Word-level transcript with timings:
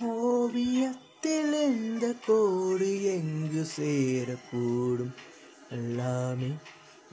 ஓவியத்தில் 0.00 1.52
இந்த 1.52 2.14
கோடு 2.26 3.04
எங்கு 3.04 3.66
சேரக்கூடும்? 3.76 5.14
எல்லாமே 5.70 6.50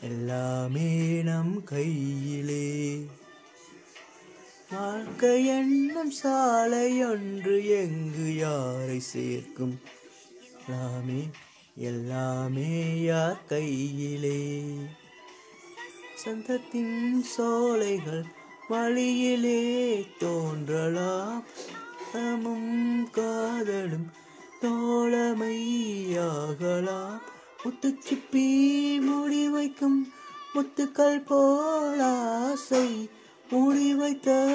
எல்லாமே 0.01 1.21
நம் 1.21 1.63
கையிலே. 1.63 3.05
வாழ்க்கை 4.71 5.45
எண்ணம் 5.45 6.11
சாலை 6.11 7.03
ஒன்று 7.03 7.67
எங்கு 7.67 8.35
யாரை 8.35 8.99
சேர்க்கும்? 8.99 9.79
எல்லாமே 10.67 11.29
எல்லாமே 11.75 13.01
யார் 13.01 13.45
கையிலே? 13.45 14.63
சந்தத்தின் 16.25 17.21
சோலைகள் 17.21 18.23
வழியிலே 18.67 20.05
தோன்றலாம். 20.19 21.43
தமும் 22.13 23.11
காதலும் 23.11 24.11
தோழமையாகலாம். 24.61 27.19
முத்துச்சிப்பி 27.63 29.01
மூடி 29.01 29.49
வைக்கும் 29.49 30.07
முத்துக்கள் 30.53 31.25
போல் 31.25 31.99
ஆசை 31.99 33.09
மூடி 33.51 33.93
வைத்த 33.93 34.47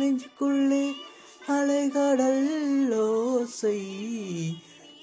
நெஞ்சுக்குள்ளே 0.00 0.94
அலைகடல் 1.48 2.96
ஓசை. 2.96 3.96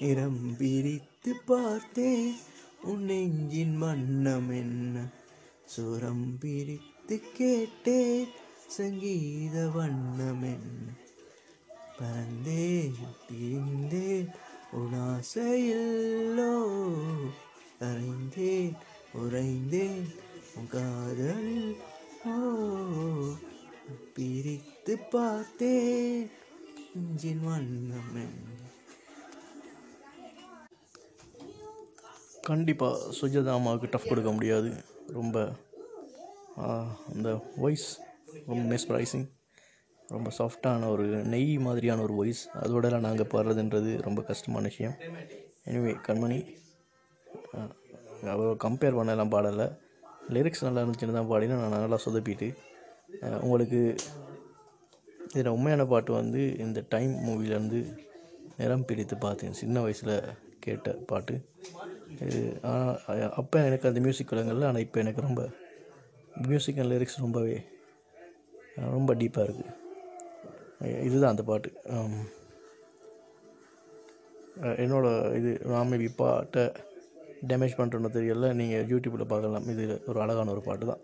நிறம் 0.00 0.56
பிரித்து 0.58 1.34
பார்த்தேன் 1.46 2.36
உன் 2.82 3.04
நெஞ்சின் 3.04 3.78
வண்ணம் 3.78 4.50
என்ன? 4.50 5.12
சுரம் 5.64 6.38
பிரித்து 6.38 7.22
கேட்டேன் 7.34 8.26
சங்கீத 8.66 9.68
வண்ணம் 9.68 10.42
என்ன? 10.42 11.08
பறந்தேன் 12.00 12.94
திரிந்தேன். 13.32 14.28
உனாசையில்லோ 14.72 16.52
கரைந்தேன் 17.80 18.76
உறைந்தேன் 19.14 20.14
உன் 20.54 20.68
காதலில் 20.68 21.76
ஓ 22.24 22.30
பிரித்து 24.14 24.98
பார்த்தேன். 24.98 26.30
நெஞ்சின் 26.94 27.44
வண்ணம் 27.44 28.48
கண்டிப்பாக 32.42 33.12
சுஜாதா 33.20 33.52
அம்மாவுக்கு 33.52 33.88
டஃப் 33.90 34.08
கொடுக்க 34.08 34.32
முடியாது. 34.32 34.84
ரொம்ப 35.06 35.52
ஆ, 36.58 36.86
அந்த 37.12 37.52
வாய்ஸ் 37.56 37.98
ரொம்ப 38.46 38.74
மெஸ்பரைசிங் 38.74 39.28
ரொம்ப 40.14 40.28
சாஃப்டான 40.38 40.88
ஒரு 40.94 41.04
நெய் 41.32 41.52
மாதிரியான 41.66 42.02
ஒரு 42.06 42.14
வாய்ஸ் 42.20 42.42
அதோடலாம் 42.62 43.06
நாங்கள் 43.08 43.30
பாடுறதுன்றது 43.32 43.90
ரொம்ப 44.06 44.20
கஷ்டமான 44.30 44.70
விஷயம். 44.72 44.96
எனிவே 45.68 45.92
கண்மணி 46.06 46.38
அவ்வளோ 48.32 48.54
கம்பேர் 48.64 48.98
பண்ணலாம் 48.98 49.32
பாடலை. 49.34 49.66
லிரிக்ஸ் 50.36 50.64
நல்லா 50.66 50.82
இருந்துச்சுன்னு 50.82 51.16
தான் 51.18 51.30
பாடினா 51.32 51.56
நான் 51.60 51.84
நல்லா 51.84 51.98
சொதப்பிட்டு. 52.04 52.48
உங்களுக்கு 53.44 53.80
இதில் 55.34 55.54
உண்மையான 55.56 55.82
பாட்டு 55.92 56.10
வந்து 56.20 56.40
இந்த 56.64 56.78
டைம் 56.94 57.12
மூவிலேருந்து 57.26 57.80
நிறம் 58.60 58.86
பிடித்து 58.88 59.16
பார்த்தேன். 59.24 59.58
சின்ன 59.60 59.80
வயசில் 59.84 60.14
கேட்ட 60.64 60.90
பாட்டு. 61.10 61.34
இது 62.26 62.40
அப்போ 63.40 63.58
எனக்கு 63.68 63.88
அந்த 63.90 64.00
மியூசிக் 64.06 64.32
விளங்கல. 64.34 64.68
ஆனால் 64.70 64.84
இப்போ 64.86 64.98
எனக்கு 65.04 65.26
ரொம்ப 65.28 65.42
மியூசிக் 66.50 66.80
அண்ட் 66.82 66.92
லிரிக்ஸ் 66.94 67.22
ரொம்பவே 67.24 67.56
ரொம்ப 68.96 69.14
டீப்பாக 69.22 69.46
இருக்குது 69.46 69.76
இதுதான் 71.06 71.32
அந்த 71.34 71.44
பாட்டு. 71.50 71.70
என்னோடய 74.84 75.34
இது 75.38 75.50
நான் 75.72 75.90
மேபி 75.90 76.08
பாட்டை 76.20 76.64
டேமேஜ் 77.50 77.76
பண்ணுறோன்னு 77.80 78.10
தெரியல. 78.16 78.48
நீங்கள் 78.60 78.86
யூடியூப்பில் 78.92 79.30
பார்க்கலாம். 79.32 79.68
இது 79.74 79.84
ஒரு 80.10 80.18
அழகான 80.24 80.52
ஒரு 80.56 80.62
பாட்டு 80.68 80.86
தான் 80.92 81.02